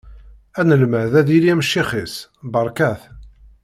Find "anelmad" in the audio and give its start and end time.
0.59-1.11